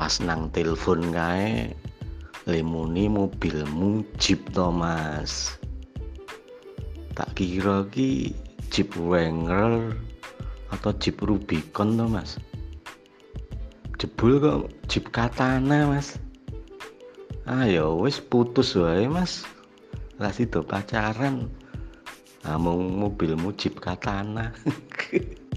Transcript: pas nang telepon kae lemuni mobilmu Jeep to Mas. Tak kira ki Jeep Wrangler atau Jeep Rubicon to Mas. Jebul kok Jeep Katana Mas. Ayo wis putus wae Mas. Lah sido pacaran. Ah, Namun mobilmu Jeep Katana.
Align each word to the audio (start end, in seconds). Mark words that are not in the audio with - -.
pas 0.00 0.16
nang 0.24 0.48
telepon 0.48 1.12
kae 1.12 1.76
lemuni 2.48 3.04
mobilmu 3.04 4.00
Jeep 4.16 4.48
to 4.56 4.72
Mas. 4.72 5.60
Tak 7.12 7.36
kira 7.36 7.84
ki 7.92 8.32
Jeep 8.72 8.96
Wrangler 8.96 9.92
atau 10.72 10.96
Jeep 10.96 11.20
Rubicon 11.20 12.00
to 12.00 12.08
Mas. 12.08 12.40
Jebul 14.00 14.40
kok 14.40 14.72
Jeep 14.88 15.12
Katana 15.12 15.84
Mas. 15.84 16.16
Ayo 17.44 18.00
wis 18.00 18.24
putus 18.24 18.72
wae 18.80 19.04
Mas. 19.04 19.44
Lah 20.16 20.32
sido 20.32 20.64
pacaran. 20.64 21.44
Ah, 22.40 22.56
Namun 22.56 23.04
mobilmu 23.04 23.52
Jeep 23.52 23.76
Katana. 23.84 24.56